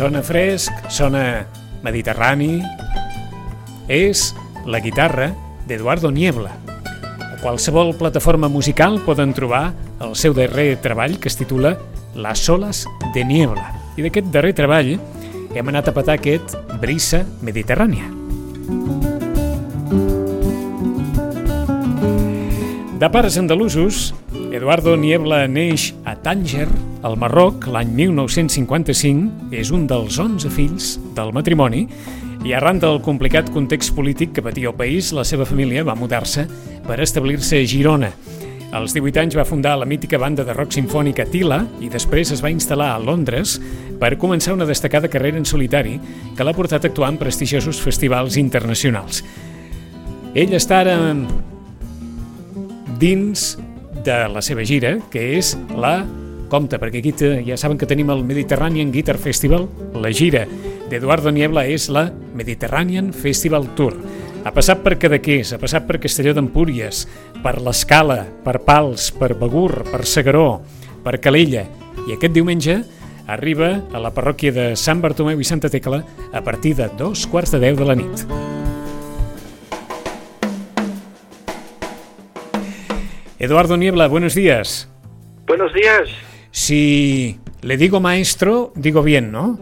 Sona 0.00 0.22
fresc, 0.24 0.72
sona 0.88 1.44
mediterrani. 1.84 2.62
És 3.84 4.30
la 4.64 4.78
guitarra 4.80 5.26
d'Eduardo 5.68 6.08
Niebla. 6.08 6.54
A 7.20 7.36
qualsevol 7.42 7.92
plataforma 8.00 8.48
musical 8.48 8.96
poden 9.04 9.34
trobar 9.36 9.74
el 10.00 10.14
seu 10.16 10.32
darrer 10.32 10.78
treball 10.80 11.18
que 11.20 11.28
es 11.28 11.36
titula 11.36 11.74
Las 12.16 12.48
olas 12.48 12.86
de 13.12 13.26
Niebla. 13.28 13.74
I 14.00 14.06
d'aquest 14.06 14.30
darrer 14.32 14.54
treball 14.56 14.94
hem 15.52 15.68
anat 15.68 15.90
a 15.92 15.94
petar 15.98 16.16
aquest 16.16 16.56
Brisa 16.80 17.26
Mediterrània. 17.44 18.08
De 22.96 23.12
pares 23.12 23.36
andalusos, 23.36 24.14
Eduardo 24.48 24.96
Niebla 24.96 25.44
neix 25.44 25.90
a 26.08 26.16
Tànger, 26.16 26.70
al 27.02 27.16
Marroc, 27.16 27.66
l'any 27.70 27.92
1955. 27.96 29.54
És 29.56 29.70
un 29.74 29.86
dels 29.90 30.18
11 30.20 30.50
fills 30.52 30.94
del 31.16 31.32
matrimoni 31.36 31.86
i 32.44 32.54
arran 32.56 32.80
del 32.80 33.00
complicat 33.04 33.50
context 33.52 33.94
polític 33.96 34.32
que 34.36 34.44
patia 34.44 34.70
el 34.70 34.76
país, 34.76 35.12
la 35.12 35.24
seva 35.28 35.44
família 35.48 35.84
va 35.84 35.96
mudar-se 35.98 36.46
per 36.86 37.00
establir-se 37.04 37.60
a 37.60 37.66
Girona. 37.68 38.12
Als 38.72 38.94
18 38.94 39.18
anys 39.18 39.34
va 39.34 39.44
fundar 39.44 39.74
la 39.76 39.86
mítica 39.88 40.18
banda 40.18 40.44
de 40.46 40.54
rock 40.54 40.72
sinfònica 40.76 41.26
Tila 41.26 41.58
i 41.82 41.88
després 41.90 42.30
es 42.30 42.42
va 42.42 42.52
instal·lar 42.54 42.92
a 42.94 43.00
Londres 43.02 43.56
per 43.98 44.14
començar 44.16 44.54
una 44.54 44.68
destacada 44.68 45.10
carrera 45.10 45.40
en 45.40 45.44
solitari 45.44 45.96
que 46.36 46.46
l'ha 46.46 46.54
portat 46.54 46.86
a 46.86 46.88
actuar 46.92 47.10
en 47.10 47.18
prestigiosos 47.18 47.82
festivals 47.82 48.38
internacionals. 48.38 49.24
Ell 50.38 50.54
està 50.54 50.84
ara 50.84 50.96
dins 53.00 53.56
de 54.04 54.18
la 54.30 54.40
seva 54.40 54.62
gira, 54.64 54.96
que 55.10 55.32
és 55.36 55.56
la 55.74 56.04
Compte, 56.50 56.80
perquè 56.82 56.98
aquí 56.98 57.14
ja 57.46 57.56
saben 57.56 57.78
que 57.78 57.86
tenim 57.86 58.10
el 58.10 58.24
Mediterranean 58.26 58.90
Guitar 58.90 59.16
Festival. 59.22 59.68
La 59.94 60.10
gira 60.10 60.46
d'Eduardo 60.90 61.30
Niebla 61.30 61.62
és 61.70 61.88
la 61.88 62.10
Mediterranean 62.34 63.12
Festival 63.14 63.68
Tour. 63.78 63.94
Ha 64.42 64.50
passat 64.50 64.80
per 64.82 64.96
Cadaqués, 64.98 65.52
ha 65.54 65.60
passat 65.62 65.86
per 65.86 66.00
Castelló 66.02 66.34
d'Empúries, 66.34 67.04
per 67.44 67.60
l'Escala, 67.62 68.24
per 68.42 68.58
Pals, 68.66 69.12
per 69.14 69.36
Begur, 69.38 69.84
per 69.92 70.02
Segaró, 70.04 70.60
per 71.04 71.20
Calella. 71.22 71.62
I 72.08 72.16
aquest 72.16 72.34
diumenge 72.34 72.80
arriba 73.30 73.84
a 73.94 74.00
la 74.02 74.10
parròquia 74.10 74.50
de 74.50 74.64
Sant 74.74 75.00
Bartomeu 75.04 75.38
i 75.38 75.46
Santa 75.46 75.70
Tecla 75.70 76.02
a 76.32 76.42
partir 76.42 76.74
de 76.80 76.88
dos 76.98 77.28
quarts 77.30 77.54
de 77.54 77.60
deu 77.62 77.78
de 77.78 77.86
la 77.86 77.94
nit. 77.94 78.24
Eduardo 83.38 83.76
Niebla, 83.76 84.08
buenos 84.08 84.34
días. 84.34 84.90
Buenos 85.46 85.72
días. 85.72 86.10
Si 86.50 87.38
le 87.62 87.76
digo 87.76 88.00
maestro, 88.00 88.72
digo 88.74 89.02
bien, 89.02 89.30
¿no? 89.30 89.58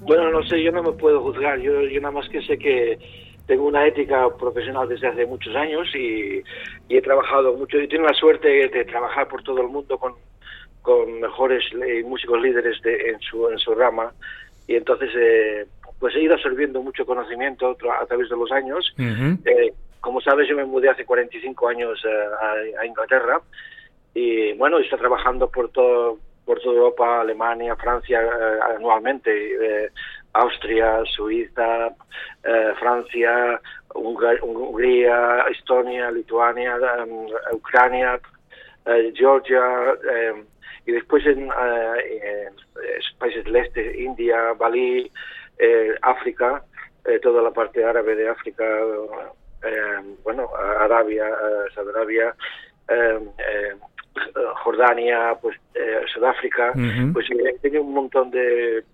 Bueno, 0.00 0.30
no 0.30 0.42
sé, 0.44 0.62
yo 0.62 0.72
no 0.72 0.82
me 0.82 0.92
puedo 0.92 1.20
juzgar. 1.22 1.60
Yo, 1.60 1.82
yo 1.82 2.00
nada 2.00 2.12
más 2.12 2.28
que 2.28 2.42
sé 2.42 2.58
que 2.58 2.98
tengo 3.46 3.66
una 3.66 3.86
ética 3.86 4.28
profesional 4.36 4.88
desde 4.88 5.08
hace 5.08 5.26
muchos 5.26 5.54
años 5.54 5.88
y, 5.94 6.42
y 6.88 6.96
he 6.96 7.02
trabajado 7.02 7.56
mucho. 7.56 7.78
Y 7.78 7.88
tengo 7.88 8.06
la 8.06 8.14
suerte 8.14 8.48
de 8.48 8.84
trabajar 8.84 9.28
por 9.28 9.42
todo 9.42 9.60
el 9.60 9.68
mundo 9.68 9.98
con, 9.98 10.14
con 10.82 11.20
mejores 11.20 11.64
músicos 12.04 12.40
líderes 12.42 12.80
de, 12.82 13.10
en, 13.10 13.20
su, 13.20 13.48
en 13.48 13.58
su 13.58 13.74
rama. 13.74 14.12
Y 14.66 14.76
entonces, 14.76 15.10
eh, 15.16 15.66
pues 15.98 16.14
he 16.16 16.22
ido 16.22 16.34
absorbiendo 16.34 16.82
mucho 16.82 17.06
conocimiento 17.06 17.76
a 18.00 18.06
través 18.06 18.28
de 18.28 18.36
los 18.36 18.50
años. 18.50 18.92
Uh 18.98 19.02
-huh. 19.02 19.38
eh, 19.44 19.72
como 20.00 20.20
sabes, 20.20 20.48
yo 20.48 20.56
me 20.56 20.64
mudé 20.64 20.88
hace 20.90 21.04
45 21.04 21.68
años 21.68 22.04
eh, 22.04 22.78
a, 22.78 22.80
a, 22.80 22.86
Inglaterra 22.86 23.40
y 24.14 24.52
bueno, 24.54 24.78
estoy 24.78 24.98
trabajando 24.98 25.50
por 25.50 25.70
todo 25.70 26.18
por 26.44 26.60
toda 26.60 26.76
Europa, 26.76 27.20
Alemania, 27.20 27.76
Francia 27.76 28.20
eh, 28.20 28.76
anualmente, 28.76 29.30
eh, 29.30 29.90
Austria, 30.34 31.02
Suiza, 31.04 31.88
eh, 32.42 32.72
Francia, 32.78 33.60
Hungría, 33.94 35.44
Estonia, 35.50 36.10
Lituania, 36.10 36.76
um, 37.04 37.26
Ucrania, 37.52 38.18
Georgia 39.14 39.62
y 40.86 40.92
después 40.92 41.24
en, 41.26 41.42
en, 41.42 42.54
países 43.18 43.44
del 43.44 43.56
este, 43.56 44.02
India, 44.02 44.54
Bali, 44.58 45.08
África, 46.00 46.64
toda 47.22 47.42
la 47.42 47.52
parte 47.52 47.84
árabe 47.84 48.16
de 48.16 48.28
África, 48.28 48.64
bueno, 50.24 50.50
Arabia, 50.56 51.30
Saudi 51.74 51.90
Arabia, 51.90 52.34
Jordania, 54.62 55.36
pues 55.40 55.56
eh, 55.74 56.02
Sudáfrica, 56.12 56.72
uh 56.74 56.78
-huh. 56.78 57.12
pues 57.12 57.26
he 57.30 57.58
tenido 57.58 57.82
un 57.82 57.94
montón 57.94 58.30
de, 58.30 58.84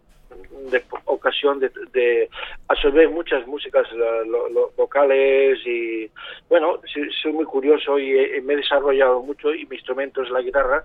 de 0.71 0.83
ocasión 1.07 1.59
de, 1.59 1.71
de, 1.93 2.29
absorber 2.69 3.09
muchas 3.11 3.47
músicas 3.47 3.91
lo, 3.93 4.49
lo, 4.49 4.73
locales 4.77 5.59
y 5.67 6.11
bueno, 6.49 6.81
soy, 6.93 7.11
soy 7.23 7.33
muy 7.33 7.45
curioso 7.45 7.99
y, 7.99 8.41
me 8.43 8.55
he 8.55 8.57
desarrollado 8.57 9.23
mucho 9.23 9.55
y 9.55 9.67
mi 9.67 9.77
instrumento 9.77 10.23
es 10.23 10.31
la 10.31 10.43
guitarra, 10.43 10.85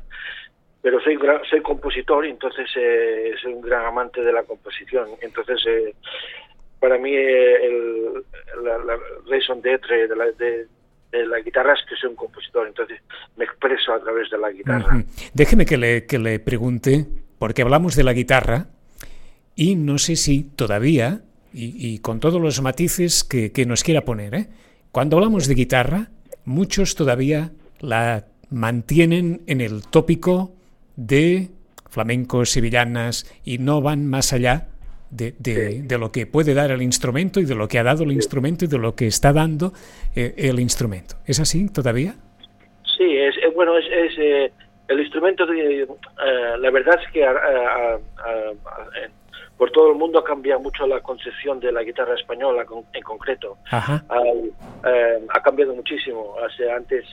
pero 0.81 0.99
soy 1.01 1.17
soy 1.49 1.61
compositor 1.61 2.25
y 2.25 2.29
entonces 2.29 2.69
eh, 2.75 3.33
soy 3.41 3.53
un 3.53 3.61
gran 3.61 3.85
amante 3.85 4.21
de 4.21 4.33
la 4.33 4.43
composición. 4.43 5.09
Entonces 5.21 5.63
eh, 5.67 5.93
para 6.79 6.97
mí 6.97 7.13
el, 7.15 8.23
la, 8.63 8.77
la 8.79 8.99
raison 9.27 9.61
d'être 9.61 10.07
de 10.07 10.15
la, 10.15 10.25
de, 10.31 10.67
la 11.27 11.39
guitarra 11.39 11.73
es 11.73 11.81
que 11.87 11.95
soy 11.95 12.09
un 12.09 12.15
compositor, 12.15 12.67
entonces 12.67 12.99
me 13.37 13.45
expreso 13.45 13.93
a 13.93 13.99
través 13.99 14.29
de 14.29 14.37
la 14.37 14.51
guitarra. 14.51 15.03
Déjeme 15.33 15.65
que 15.65 15.77
le, 15.77 16.05
que 16.05 16.19
le 16.19 16.39
pregunte, 16.39 17.05
porque 17.39 17.61
hablamos 17.61 17.95
de 17.95 18.03
la 18.03 18.13
guitarra 18.13 18.67
y 19.55 19.75
no 19.75 19.97
sé 19.97 20.15
si 20.15 20.43
todavía, 20.43 21.21
y, 21.53 21.93
y 21.93 21.99
con 21.99 22.19
todos 22.19 22.41
los 22.41 22.61
matices 22.61 23.23
que, 23.23 23.51
que 23.51 23.65
nos 23.65 23.83
quiera 23.83 24.05
poner, 24.05 24.33
¿eh? 24.35 24.47
cuando 24.91 25.17
hablamos 25.17 25.47
de 25.47 25.55
guitarra, 25.55 26.09
muchos 26.45 26.95
todavía 26.95 27.51
la 27.79 28.25
mantienen 28.49 29.41
en 29.47 29.61
el 29.61 29.85
tópico 29.87 30.55
de 30.95 31.49
flamencos, 31.89 32.51
sevillanas 32.51 33.31
y 33.43 33.57
no 33.59 33.81
van 33.81 34.07
más 34.07 34.33
allá 34.33 34.69
de, 35.13 35.35
de, 35.37 35.71
Sí. 35.71 35.81
de, 35.81 35.97
lo 35.97 36.11
que 36.11 36.25
puede 36.25 36.53
dar 36.53 36.71
el 36.71 36.81
instrumento 36.81 37.39
y 37.39 37.45
de 37.45 37.55
lo 37.55 37.67
que 37.67 37.79
ha 37.79 37.83
dado 37.83 38.03
el 38.03 38.11
instrumento 38.11 38.65
y 38.65 38.67
de 38.67 38.77
lo 38.77 38.95
que 38.95 39.07
está 39.07 39.31
dando 39.31 39.73
eh, 40.15 40.33
el 40.37 40.59
instrumento. 40.59 41.15
¿Es 41.25 41.39
así 41.39 41.71
todavía? 41.71 42.15
Sí, 42.97 43.17
es, 43.17 43.35
bueno, 43.55 43.77
es, 43.77 43.85
es 43.85 44.13
eh, 44.17 44.51
el 44.87 44.99
instrumento, 44.99 45.45
de, 45.45 45.83
eh, 45.83 45.87
la 46.59 46.71
verdad 46.71 46.99
es 47.05 47.11
que 47.11 47.25
por 49.57 49.71
todo 49.71 49.91
el 49.91 49.97
mundo 49.97 50.19
ha 50.19 50.23
cambiado 50.23 50.59
mucho 50.59 50.85
la 50.87 50.99
concepción 51.01 51.59
de 51.59 51.71
la 51.71 51.83
guitarra 51.83 52.15
española 52.15 52.65
con, 52.65 52.83
en 52.93 53.03
concreto. 53.03 53.57
Ajá. 53.69 54.03
ha 54.09 55.41
cambiado 55.41 55.75
muchísimo. 55.75 56.35
Sea, 56.57 56.75
antes, 56.75 57.05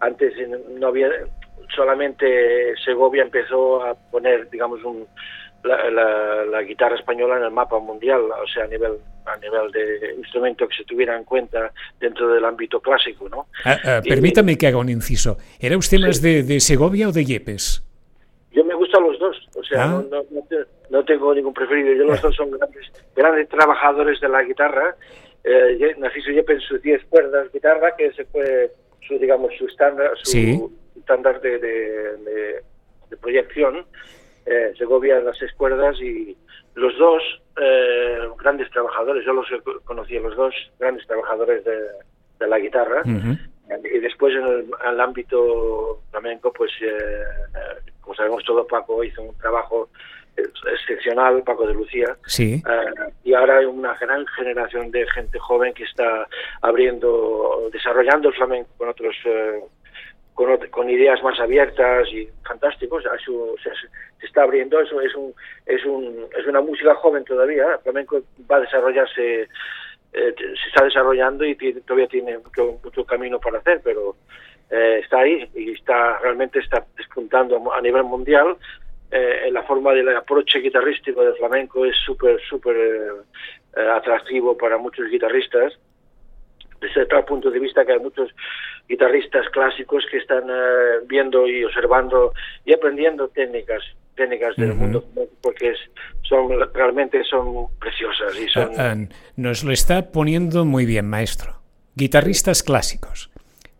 antes 0.00 0.32
no 0.78 0.86
había, 0.86 1.08
solamente 1.74 2.74
Segovia 2.84 3.22
empezó 3.22 3.84
a 3.84 3.94
poner, 3.94 4.48
digamos, 4.50 4.82
un, 4.84 5.06
la, 5.64 5.90
la, 5.90 6.44
la, 6.44 6.62
guitarra 6.62 6.96
española 6.96 7.36
en 7.36 7.44
el 7.44 7.50
mapa 7.50 7.78
mundial, 7.78 8.20
o 8.20 8.46
sea, 8.52 8.64
a 8.64 8.66
nivel 8.66 8.98
a 9.24 9.36
nivel 9.36 9.70
de 9.70 10.14
instrumento 10.16 10.66
que 10.66 10.76
se 10.76 10.84
tuviera 10.84 11.16
en 11.16 11.24
cuenta 11.24 11.72
dentro 12.00 12.32
del 12.32 12.44
ámbito 12.44 12.80
clásico, 12.80 13.28
¿no? 13.28 13.46
Ah, 13.64 13.78
ah, 13.84 14.00
permítame 14.06 14.52
y, 14.52 14.56
que 14.56 14.66
haga 14.66 14.78
un 14.78 14.88
inciso. 14.88 15.38
¿Era 15.60 15.76
usted 15.76 15.98
sí. 15.98 16.02
más 16.02 16.20
de, 16.20 16.42
de, 16.42 16.60
Segovia 16.60 17.08
o 17.08 17.12
de 17.12 17.24
Yepes? 17.24 17.84
Yo 18.50 18.64
me 18.64 18.74
gustan 18.74 19.04
los 19.04 19.18
dos, 19.18 19.36
o 19.54 19.62
sea, 19.62 19.84
ah. 19.84 20.04
no, 20.10 20.24
no, 20.30 20.44
no, 20.90 21.04
tengo 21.04 21.34
ningún 21.34 21.54
preferido. 21.54 21.94
Yo 21.94 22.04
los 22.04 22.20
dos 22.20 22.34
son 22.34 22.50
grandes, 22.50 22.90
grandes 23.14 23.48
trabajadores 23.48 24.20
de 24.20 24.28
la 24.28 24.42
guitarra. 24.42 24.96
Eh, 25.44 25.94
Narciso 25.98 26.30
Yepes 26.30 26.56
en 26.56 26.60
sus 26.60 26.82
10 26.82 27.04
cuerdas 27.08 27.50
guitarra, 27.52 27.94
que 27.96 28.12
se 28.12 28.24
fue 28.26 28.70
su, 29.06 29.18
digamos, 29.18 29.52
su 29.56 29.66
estándar, 29.66 30.10
su 30.22 30.72
estándar 30.96 31.40
de, 31.40 31.58
de, 31.58 32.16
de, 32.18 32.62
de 33.10 33.16
proyección 33.16 33.86
eh, 34.46 34.72
Segovia 34.76 35.18
en 35.18 35.26
las 35.26 35.38
seis 35.38 35.52
cuerdas 35.54 36.00
y 36.00 36.36
los 36.74 36.96
dos 36.98 37.22
eh, 37.60 38.18
grandes 38.38 38.70
trabajadores, 38.70 39.24
yo 39.24 39.32
los 39.32 39.46
conocí 39.84 40.18
los 40.18 40.34
dos 40.36 40.54
grandes 40.78 41.06
trabajadores 41.06 41.64
de, 41.64 41.78
de 42.40 42.46
la 42.48 42.58
guitarra 42.58 43.02
uh 43.04 43.08
-huh. 43.08 43.38
y 43.84 43.98
después 43.98 44.34
en 44.34 44.46
el, 44.46 44.60
en 44.84 44.94
el 44.94 45.00
ámbito 45.00 46.00
flamenco 46.10 46.52
pues 46.52 46.70
eh, 46.80 47.24
como 48.00 48.14
sabemos 48.14 48.42
todo 48.44 48.66
Paco 48.66 49.04
hizo 49.04 49.22
un 49.22 49.36
trabajo 49.38 49.90
excepcional, 50.34 51.42
Paco 51.42 51.66
de 51.66 51.74
Lucía 51.74 52.16
sí. 52.26 52.62
y 53.22 53.34
ahora 53.34 53.58
hay 53.58 53.66
una 53.66 53.94
gran 53.98 54.26
generación 54.28 54.90
de 54.90 55.06
gente 55.10 55.38
joven 55.38 55.74
que 55.74 55.84
está 55.84 56.26
abriendo, 56.62 57.68
desarrollando 57.70 58.30
el 58.30 58.34
flamenco 58.34 58.70
con 58.78 58.88
otros 58.88 59.14
con, 60.34 60.56
con, 60.70 60.88
ideas 60.88 61.22
más 61.22 61.38
abiertas 61.40 62.08
y 62.08 62.28
fantásticos. 62.44 63.04
Se, 63.22 63.70
está 64.26 64.42
abriendo, 64.42 64.80
eso 64.80 65.00
es, 65.00 65.14
un, 65.14 65.34
es, 65.66 65.84
un, 65.84 66.26
es 66.38 66.46
una 66.46 66.60
música 66.60 66.94
joven 66.94 67.24
todavía. 67.24 67.74
El 67.74 67.80
flamenco 67.80 68.22
va 68.50 68.56
a 68.56 68.60
desarrollarse, 68.60 69.48
eh, 70.12 70.34
se 70.36 70.68
está 70.68 70.84
desarrollando 70.84 71.44
y 71.44 71.54
todavía 71.54 72.06
tiene 72.06 72.38
mucho, 72.38 72.78
mucho 72.82 73.04
camino 73.04 73.38
para 73.40 73.58
hacer, 73.58 73.80
pero 73.82 74.16
eh, 74.70 75.00
está 75.02 75.20
ahí 75.20 75.48
y 75.54 75.72
está 75.72 76.18
realmente 76.18 76.58
está 76.60 76.84
despuntando 76.96 77.72
a 77.72 77.80
nivel 77.80 78.04
mundial. 78.04 78.56
eh, 79.10 79.50
la 79.52 79.62
forma 79.64 79.92
del 79.92 80.08
aproche 80.16 80.60
guitarrístico 80.60 81.22
del 81.22 81.34
flamenco 81.34 81.84
es 81.84 81.96
súper, 81.96 82.40
súper 82.40 83.24
atractivo 83.74 84.56
para 84.56 84.78
muchos 84.78 85.08
guitarristas. 85.10 85.78
Desde 86.80 87.06
tal 87.06 87.24
punto 87.24 87.50
de 87.50 87.60
vista 87.60 87.84
que 87.84 87.92
hay 87.92 87.98
muchos 88.00 88.30
guitarristas 88.88 89.48
clásicos 89.50 90.04
que 90.10 90.16
están 90.16 90.44
viendo 91.06 91.46
y 91.46 91.62
observando 91.64 92.32
y 92.64 92.72
aprendiendo 92.72 93.28
técnicas 93.28 93.84
técnicas 94.14 94.56
del 94.56 94.74
mundo 94.74 95.04
porque 95.40 95.72
son 96.22 96.48
realmente 96.72 97.22
son 97.24 97.68
preciosas 97.78 98.38
y 98.38 98.48
son... 98.48 98.70
Ah, 98.78 98.92
ah, 98.92 99.14
nos 99.36 99.64
lo 99.64 99.72
está 99.72 100.12
poniendo 100.12 100.64
muy 100.64 100.86
bien 100.86 101.08
maestro. 101.08 101.62
Guitarristas 101.94 102.62
clásicos. 102.62 103.30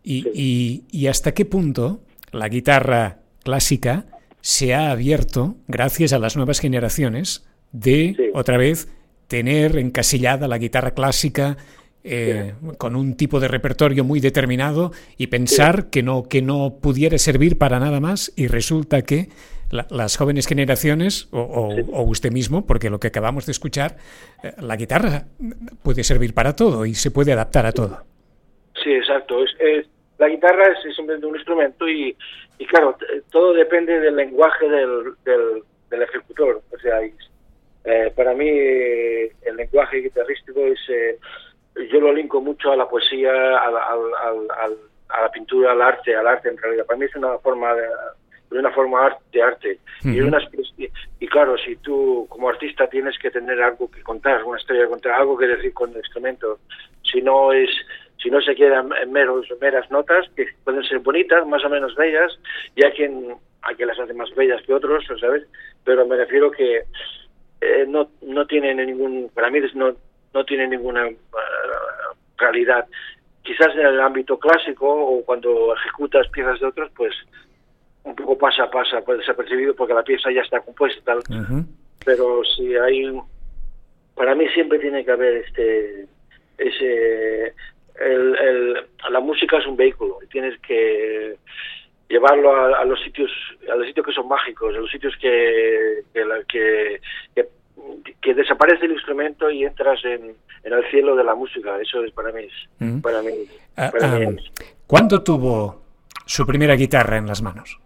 Y, 0.03 0.29
y, 0.35 0.85
y 0.91 1.07
hasta 1.07 1.33
qué 1.33 1.45
punto 1.45 2.01
la 2.33 2.49
guitarra 2.49 3.19
clásica 3.45 4.07
se 4.41 4.75
ha 4.75 4.91
abierto, 4.91 5.57
gracias 5.69 6.13
a 6.13 6.19
las 6.19 6.37
nuevas 6.37 6.59
generaciones, 6.59 7.47
de 7.71 8.31
otra 8.35 8.57
vez 8.57 8.89
tener 9.29 9.79
encasillada 9.79 10.49
la 10.49 10.59
guitarra 10.59 10.91
clásica 10.91 11.57
eh, 12.05 12.55
con 12.79 12.97
un 12.97 13.15
tipo 13.15 13.39
de 13.39 13.47
repertorio 13.47 14.03
muy 14.03 14.19
determinado 14.19 14.91
y 15.17 15.29
pensar 15.29 15.89
que, 15.89 16.03
no, 16.03 16.25
que 16.25 16.43
no 16.43 16.79
pudiera 16.83 17.17
servir 17.17 17.59
para 17.59 17.79
nada 17.79 18.01
más 18.01 18.33
y 18.35 18.49
resulta 18.49 19.03
que 19.03 19.29
las 19.73 20.17
jóvenes 20.17 20.47
generaciones 20.47 21.29
o, 21.33 22.03
usted 22.03 22.31
mismo, 22.31 22.67
porque 22.67 22.91
lo 22.91 23.01
que 23.01 23.09
acabamos 23.09 23.47
de 23.47 23.53
escuchar, 23.53 23.97
eh, 24.43 24.53
la 24.61 24.77
guitarra 24.77 25.25
puede 25.83 26.05
servir 26.05 26.35
para 26.35 26.55
todo 26.55 26.85
y 26.85 26.95
se 26.95 27.11
puede 27.11 27.33
adaptar 27.33 27.67
a 27.67 27.73
todo. 27.73 28.03
Sí, 28.83 28.93
exacto. 28.93 29.43
Es, 29.43 29.87
la 30.19 30.29
guitarra 30.29 30.65
es 30.73 30.95
simplemente 30.95 31.27
un 31.27 31.37
instrumento 31.37 31.89
y, 31.89 32.17
y 32.59 32.67
claro, 32.67 32.97
todo 33.31 33.55
depende 33.55 33.99
del 33.99 34.15
lenguaje 34.15 34.69
del, 34.69 35.15
del, 35.25 36.03
ejecutor. 36.03 36.63
O 36.71 36.79
sea, 36.79 37.01
eh, 37.85 38.13
para 38.15 38.35
mí 38.35 38.49
el 38.49 39.57
lenguaje 39.57 39.99
guitarrístico 39.99 40.61
es, 40.67 40.81
eh, 40.89 41.19
yo 41.91 42.01
lo 42.01 42.13
linko 42.13 42.41
mucho 42.41 42.73
a 42.73 42.77
la 42.77 42.89
poesía, 42.89 43.31
a 43.31 43.71
la, 43.71 43.81
a 45.09 45.23
la 45.23 45.31
pintura, 45.31 45.73
al 45.73 45.83
arte, 45.83 46.15
al 46.15 46.27
arte 46.27 46.51
en 46.51 46.59
realidad. 46.59 46.87
Para 46.87 46.99
mí 46.99 47.07
es 47.07 47.17
una 47.17 47.39
forma 47.39 47.75
de, 47.75 47.87
una 48.59 48.73
forma 48.73 49.17
de 49.33 49.43
arte. 49.43 49.79
y, 50.05 51.27
claro, 51.29 51.57
si 51.59 51.77
tú 51.77 52.27
como 52.29 52.49
artista 52.49 52.87
tienes 52.89 53.19
que 53.19 53.31
tener 53.31 53.61
algo 53.63 53.91
que 53.91 54.03
contar, 54.03 54.43
una 54.45 54.61
historia 54.61 54.83
que 54.83 54.91
contar, 54.91 55.13
algo 55.13 55.37
que 55.37 55.47
decir 55.47 55.73
con 55.73 55.91
el 55.91 55.99
instrumento, 55.99 56.59
si 57.03 57.21
no 57.21 57.53
es 57.53 57.71
si 58.23 58.31
no 58.31 58.41
se 58.41 58.55
quedan 58.55 58.91
en 59.03 59.11
meros, 59.11 59.47
meras 59.61 59.91
notas, 59.91 60.27
que 60.37 60.47
pueden 60.63 60.85
ser 60.85 61.01
bonitas, 61.01 61.45
más 61.47 61.65
o 61.65 61.69
menos 61.69 61.95
bellas, 61.97 62.39
y 62.77 62.85
hay 62.85 62.93
quien, 62.93 63.35
hay 63.63 63.75
quien 63.75 63.89
las 63.89 63.99
hace 63.99 64.15
más 64.15 64.33
bellas 64.37 64.63
que 64.63 64.73
otros, 64.73 65.05
¿sabes? 65.21 65.43
Pero 65.85 66.07
me 66.07 66.17
refiero 66.17 66.53
que 66.53 66.85
eh, 67.61 67.85
no, 67.89 68.11
no 68.23 68.47
tienen 68.47 68.77
ningún, 68.77 69.29
para 69.35 69.51
mí 69.51 69.59
no, 69.75 69.95
no 70.35 70.45
tiene 70.45 70.69
ninguna 70.69 71.07
uh, 71.07 72.17
calidad. 72.37 72.87
Quizás 73.43 73.75
en 73.75 73.87
el 73.87 74.01
ámbito 74.01 74.39
clásico 74.39 74.89
o 74.89 75.25
cuando 75.25 75.75
ejecutas 75.75 76.29
piezas 76.29 76.61
de 76.61 76.67
otros, 76.67 76.91
pues 76.97 77.13
un 78.05 78.17
poco 78.17 78.37
pasa, 78.37 78.71
pasa, 78.71 79.01
desapercibido 79.01 79.75
porque 79.75 79.95
la 79.95 80.03
pieza 80.03 80.31
ya 80.31 80.43
está 80.43 80.61
compuesta 80.61 80.99
y 81.01 81.05
tal. 81.05 81.67
Pero 82.05 82.43
si 82.45 82.75
hay, 82.77 83.13
para 84.15 84.35
mí 84.35 84.49
siempre 84.49 84.79
tiene 84.79 85.05
que 85.05 85.13
haber 85.13 85.37
este, 85.37 86.07
ese, 86.59 87.55
el, 88.01 88.37
el, 88.37 88.87
la 89.11 89.21
música 89.21 89.59
es 89.59 89.67
un 89.67 89.77
vehículo 89.77 90.19
y 90.23 90.27
tienes 90.27 90.59
que 90.61 91.37
llevarlo 92.09 92.77
a, 92.77 92.85
los 92.85 93.01
sitios 93.03 93.31
a 93.71 93.75
los 93.75 93.87
sitios 93.87 94.05
que 94.05 94.13
son 94.13 94.29
mágicos 94.29 94.75
a 94.75 94.81
los 94.81 94.91
sitios 94.91 95.15
que 95.19 96.05
que, 96.49 97.01
que, 98.21 98.35
desaparece 98.35 98.85
el 98.85 98.93
instrumento 98.93 99.51
y 99.51 99.65
entras 99.65 100.05
en, 100.05 100.35
en, 100.63 100.73
el 100.73 100.85
cielo 100.91 101.17
de 101.17 101.25
la 101.25 101.35
música 101.35 101.81
eso 101.81 102.05
es 102.05 102.13
para 102.13 102.31
mí 102.33 102.47
mm. 102.81 103.01
para 103.01 103.23
mí, 103.23 103.31
ah, 103.79 103.91
ah, 104.03 104.27
¿cuándo 104.87 105.23
tuvo 105.23 105.83
su 106.27 106.47
primera 106.47 106.75
guitarra 106.75 107.17
en 107.17 107.27
las 107.27 107.41
manos? 107.41 107.79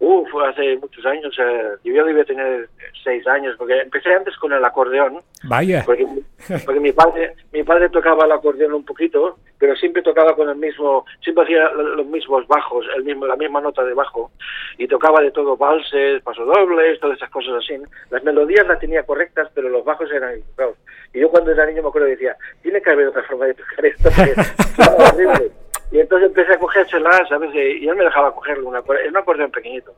Uh, 0.00 0.24
fue 0.28 0.48
hace 0.48 0.78
muchos 0.78 1.04
años. 1.04 1.36
Eh, 1.38 1.76
yo 1.84 2.04
debía 2.06 2.24
tener 2.24 2.70
seis 3.04 3.26
años, 3.26 3.54
porque 3.58 3.78
empecé 3.80 4.14
antes 4.14 4.34
con 4.38 4.50
el 4.50 4.64
acordeón. 4.64 5.20
Vaya. 5.44 5.82
Porque, 5.84 6.06
porque, 6.64 6.80
mi 6.80 6.90
padre 6.92 7.34
mi 7.52 7.62
padre 7.62 7.90
tocaba 7.90 8.24
el 8.24 8.32
acordeón 8.32 8.72
un 8.72 8.84
poquito, 8.86 9.36
pero 9.58 9.76
siempre 9.76 10.02
tocaba 10.02 10.34
con 10.34 10.48
el 10.48 10.56
mismo, 10.56 11.04
siempre 11.22 11.44
hacía 11.44 11.68
los 11.72 12.06
mismos 12.06 12.48
bajos, 12.48 12.86
el 12.96 13.04
mismo, 13.04 13.26
la 13.26 13.36
misma 13.36 13.60
nota 13.60 13.84
de 13.84 13.92
bajo, 13.92 14.30
y 14.78 14.88
tocaba 14.88 15.20
de 15.20 15.32
todo, 15.32 15.58
valses, 15.58 16.22
pasodobles, 16.22 16.98
todas 16.98 17.18
esas 17.18 17.28
cosas 17.28 17.62
así. 17.62 17.74
Las 18.08 18.24
melodías 18.24 18.66
las 18.66 18.80
tenía 18.80 19.02
correctas, 19.02 19.50
pero 19.54 19.68
los 19.68 19.84
bajos 19.84 20.10
eran 20.10 20.32
equivocados. 20.32 20.78
Y 21.12 21.20
yo 21.20 21.28
cuando 21.28 21.50
era 21.50 21.66
niño 21.66 21.82
me 21.82 21.88
acuerdo 21.88 22.08
decía, 22.08 22.34
tiene 22.62 22.80
que 22.80 22.90
haber 22.90 23.08
otra 23.08 23.22
forma 23.24 23.44
de 23.44 23.54
tocar 23.54 23.84
esto, 23.84 24.08
que 24.16 24.30
es 24.40 25.12
horrible. 25.12 25.50
Y 25.92 26.00
entonces 26.00 26.28
empecé 26.28 26.52
a 26.52 26.58
cogérsela, 26.58 27.26
¿sabes? 27.28 27.50
Y 27.54 27.88
él 27.88 27.96
me 27.96 28.04
dejaba 28.04 28.34
cogerlo, 28.34 28.68
una, 28.68 28.78
era 28.78 29.10
un 29.10 29.16
acordeón 29.16 29.50
pequeñito. 29.50 29.92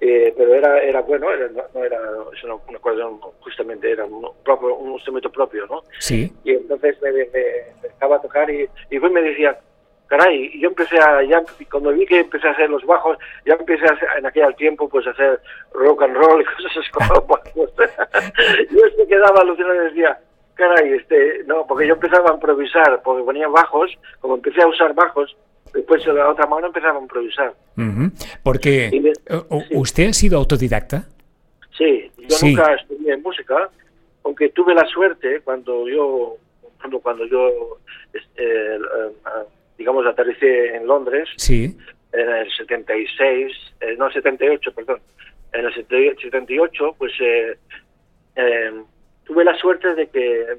Eh, 0.00 0.34
pero 0.36 0.54
era 0.54 0.82
era 0.82 1.00
bueno, 1.00 1.30
era, 1.30 1.48
no, 1.48 1.84
era 1.84 1.98
un 2.68 2.76
acordeón, 2.76 3.20
justamente 3.40 3.90
era 3.90 4.04
un, 4.04 4.28
propio, 4.44 4.74
un 4.74 4.92
instrumento 4.92 5.30
propio, 5.30 5.66
¿no? 5.66 5.82
Sí. 5.98 6.30
Y 6.44 6.52
entonces 6.52 7.00
me, 7.00 7.12
me, 7.12 7.26
dejaba 7.82 8.20
tocar 8.20 8.50
y, 8.50 8.68
y 8.90 8.98
pues 8.98 9.12
me 9.12 9.22
decía, 9.22 9.58
caray, 10.08 10.50
y 10.52 10.60
yo 10.60 10.68
empecé 10.68 10.98
a, 10.98 11.22
ya, 11.22 11.42
cuando 11.70 11.90
vi 11.92 12.06
que 12.06 12.20
empecé 12.20 12.48
a 12.48 12.52
hacer 12.52 12.68
los 12.68 12.84
bajos, 12.84 13.16
ya 13.46 13.54
empecé 13.54 13.84
a 13.86 13.94
hacer, 13.94 14.08
en 14.18 14.26
aquel 14.26 14.54
tiempo 14.56 14.88
pues 14.88 15.06
a 15.06 15.10
hacer 15.10 15.40
rock 15.72 16.02
and 16.02 16.16
roll 16.16 16.40
y 16.40 16.44
cosas 16.62 16.90
como 16.90 17.38
yo 17.54 18.88
se 18.96 19.06
quedaba 19.06 19.40
alucinado 19.40 19.74
y 19.74 19.86
decía, 19.86 20.18
caray, 20.54 20.92
este, 20.94 21.44
no, 21.46 21.66
porque 21.66 21.86
yo 21.86 21.94
empezaba 21.94 22.30
a 22.30 22.34
improvisar, 22.34 23.02
porque 23.02 23.24
ponía 23.24 23.48
bajos, 23.48 23.90
como 24.20 24.36
empecé 24.36 24.62
a 24.62 24.68
usar 24.68 24.94
bajos, 24.94 25.36
después 25.72 26.04
de 26.04 26.12
la 26.12 26.30
otra 26.30 26.46
mano 26.46 26.68
empezaba 26.68 26.98
a 26.98 27.02
improvisar. 27.02 27.54
Porque, 28.42 29.12
¿usted 29.72 30.08
ha 30.08 30.12
sido 30.12 30.38
autodidacta? 30.38 31.08
Sí, 31.76 32.10
yo 32.16 32.36
nunca 32.42 32.74
estudié 32.74 33.16
música, 33.16 33.68
aunque 34.24 34.50
tuve 34.50 34.74
la 34.74 34.86
suerte 34.86 35.40
cuando 35.40 35.88
yo, 35.88 36.36
cuando, 36.78 37.00
cuando 37.00 37.26
yo, 37.26 37.78
este, 38.12 38.76
eh, 38.76 38.78
digamos, 39.76 40.06
aterricé 40.06 40.76
en 40.76 40.86
Londres, 40.86 41.28
sí. 41.36 41.76
en 42.12 42.28
el 42.28 42.50
76, 42.56 43.52
eh, 43.80 43.96
no, 43.98 44.10
78, 44.10 44.72
perdón, 44.72 45.00
en 45.52 45.66
el 45.66 45.74
78, 45.74 46.94
pues... 46.96 47.12
Eh, 47.20 47.58
eh, 48.36 48.72
tuve 49.34 49.44
la 49.44 49.56
suerte 49.56 49.94
de 49.96 50.06
que 50.06 50.42
eh, 50.42 50.56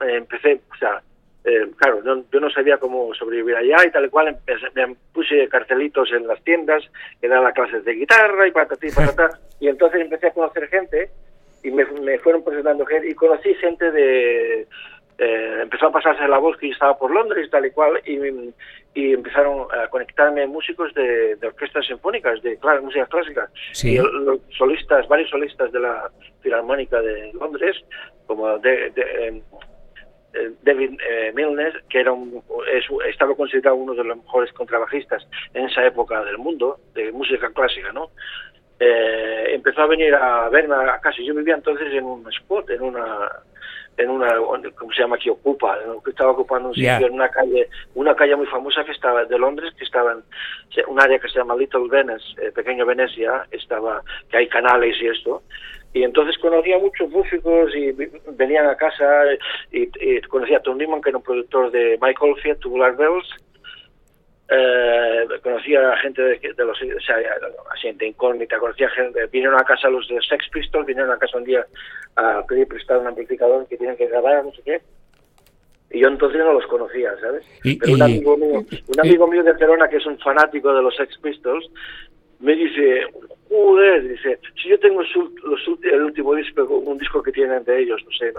empecé, 0.00 0.62
o 0.72 0.76
sea, 0.76 1.02
eh, 1.44 1.70
claro, 1.76 2.02
yo, 2.02 2.40
no 2.40 2.50
sabía 2.50 2.78
cómo 2.78 3.12
sobrevivir 3.14 3.56
allá 3.56 3.76
y 3.86 3.90
tal 3.90 4.08
cual, 4.10 4.38
me 4.74 4.96
puse 5.12 5.46
cartelitos 5.48 6.10
en 6.12 6.26
las 6.26 6.42
tiendas 6.42 6.82
que 7.20 7.28
daban 7.28 7.52
clases 7.52 7.84
de 7.84 7.92
guitarra 7.92 8.48
y 8.48 8.52
patatí 8.52 8.86
y 8.86 8.90
patata, 8.94 9.38
y 9.60 9.68
entonces 9.68 10.00
empecé 10.00 10.28
a 10.28 10.32
conocer 10.32 10.68
gente 10.68 11.10
y 11.62 11.70
me, 11.70 11.84
me 11.84 12.18
fueron 12.18 12.42
presentando 12.42 12.86
gente 12.86 13.10
y 13.10 13.14
conocí 13.14 13.52
gente 13.56 13.90
de 13.90 14.66
eh, 15.22 15.58
empezó 15.60 15.88
a 15.88 15.92
pasarse 15.92 16.26
la 16.26 16.38
voz 16.38 16.56
que 16.56 16.68
yo 16.68 16.72
estaba 16.72 16.96
por 16.96 17.10
Londres 17.10 17.50
tal 17.50 17.66
y 17.66 17.70
cual, 17.72 18.00
y, 18.06 18.18
y 18.94 19.12
empezaron 19.12 19.66
a 19.70 19.86
conectarme 19.88 20.46
músicos 20.46 20.94
de, 20.94 21.36
orquestas 21.42 21.86
sinfónicas, 21.86 22.40
de 22.40 22.56
claro, 22.56 22.82
música 22.82 23.04
clásica, 23.04 23.50
y 23.84 23.98
los 23.98 24.40
solistas, 24.56 25.06
varios 25.08 25.28
solistas 25.28 25.70
de 25.72 25.80
la 25.80 26.10
Filarmónica 26.40 27.02
de 27.02 27.34
Londres, 27.34 27.76
como 28.26 28.58
de, 28.60 28.86
em, 28.96 29.42
eh, 30.32 30.52
David 30.62 30.98
eh, 31.06 31.32
Milnes, 31.34 31.74
que 31.90 32.00
era 32.00 32.12
un, 32.12 32.42
estaba 33.06 33.34
considerado 33.34 33.76
uno 33.76 33.92
de 33.92 34.04
los 34.04 34.16
mejores 34.16 34.50
contrabajistas 34.54 35.28
en 35.52 35.66
esa 35.66 35.84
época 35.84 36.24
del 36.24 36.38
mundo, 36.38 36.80
de 36.94 37.12
música 37.12 37.50
clásica, 37.52 37.92
¿no? 37.92 38.10
Eh, 38.82 39.44
empezó 39.54 39.82
a 39.82 39.86
venir 39.86 40.14
a 40.14 40.48
verme 40.48 40.74
a 40.74 40.98
casa. 41.00 41.18
Yo 41.22 41.34
vivía 41.34 41.54
entonces 41.54 41.92
en 41.92 42.04
un 42.04 42.26
spot, 42.32 42.70
en 42.70 42.82
una 42.82 43.30
en 43.96 44.08
una, 44.08 44.34
¿cómo 44.78 44.92
se 44.92 45.02
llama? 45.02 45.18
Que 45.18 45.30
ocupa, 45.30 45.78
que 46.02 46.10
estaba 46.10 46.30
ocupando 46.30 46.68
un 46.68 46.74
sitio 46.74 47.06
en 47.06 47.12
una 47.12 47.28
calle, 47.28 47.68
una 47.94 48.14
calle 48.14 48.34
muy 48.36 48.46
famosa 48.46 48.84
que 48.84 48.92
estaba 48.92 49.24
de 49.24 49.38
Londres, 49.38 49.74
que 49.76 49.84
estaba 49.84 50.12
en 50.12 50.22
un 50.86 51.00
área 51.00 51.18
que 51.18 51.28
se 51.28 51.38
llama 51.38 51.56
Little 51.56 51.88
Venice, 51.90 52.24
eh, 52.40 52.50
pequeño 52.52 52.86
Venecia, 52.86 53.46
estaba, 53.50 54.02
que 54.30 54.38
hay 54.38 54.48
canales 54.48 54.96
y 55.02 55.08
esto. 55.08 55.42
Y 55.92 56.04
entonces 56.04 56.38
conocía 56.38 56.76
a 56.76 56.78
muchos 56.78 57.10
músicos 57.10 57.74
y 57.74 57.92
venían 58.32 58.66
a 58.66 58.76
casa 58.76 59.24
y, 59.72 60.20
conocía 60.22 60.58
a 60.58 60.62
Tom 60.62 60.78
Newman, 60.78 61.02
que 61.02 61.10
era 61.10 61.18
un 61.18 61.24
productor 61.24 61.70
de 61.70 61.98
Michael 62.00 62.36
Fiat, 62.42 62.58
Tubular 62.60 62.96
Bells, 62.96 63.28
eh, 64.52 65.26
conocía 65.42 65.92
a 65.92 65.96
gente 65.98 66.22
de, 66.22 66.64
los, 66.64 66.76
o 66.82 67.00
sea, 67.00 67.16
gente 67.80 68.06
incógnita, 68.06 68.58
conocía 68.58 68.88
gente, 68.90 69.24
vinieron 69.26 69.58
a 69.60 69.64
casa 69.64 69.88
los 69.88 70.08
de 70.08 70.20
Sex 70.22 70.48
Pistols, 70.52 70.86
vinieron 70.86 71.12
a 71.12 71.18
casa 71.18 71.38
un 71.38 71.44
día 71.44 71.64
a 72.16 72.44
pedir 72.46 72.66
prestado 72.66 73.00
un 73.00 73.06
amplificador 73.06 73.66
que 73.68 73.76
tienen 73.76 73.96
que 73.96 74.08
grabar, 74.08 74.44
no 74.44 74.52
sé 74.52 74.62
qué, 74.64 74.80
y 75.92 76.00
yo 76.00 76.08
entonces 76.08 76.40
no 76.40 76.52
los 76.52 76.66
conocía, 76.66 77.12
¿sabes? 77.20 77.44
Pero 77.62 77.94
un 77.94 78.02
amigo 78.02 78.36
mío, 78.36 78.64
un 78.88 79.00
amigo 79.00 79.26
mío 79.28 79.42
de 79.44 79.54
Gerona 79.54 79.88
que 79.88 79.98
es 79.98 80.06
un 80.06 80.18
fanático 80.18 80.74
de 80.74 80.82
los 80.82 80.96
Sex 80.96 81.16
Pistols, 81.18 81.70
me 82.40 82.56
dice, 82.56 83.06
joder, 83.50 84.08
dice, 84.08 84.38
si 84.62 84.68
yo 84.68 84.78
tengo 84.78 85.02
los, 85.02 85.68
el 85.82 86.02
último 86.02 86.34
disco, 86.34 86.62
un 86.64 86.98
disco 86.98 87.22
que 87.22 87.32
tienen 87.32 87.64
de 87.64 87.82
ellos, 87.82 88.00
no 88.04 88.10
sé, 88.12 88.32